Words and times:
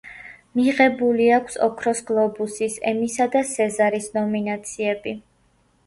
მიღებული 0.59 1.27
აქვს 1.35 1.59
ოქროს 1.67 2.01
გლობუსის, 2.09 2.81
ემისა 2.95 3.31
და 3.37 3.47
სეზარის 3.53 4.13
ნომინაციები. 4.21 5.19